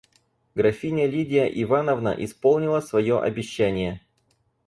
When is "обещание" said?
3.19-4.01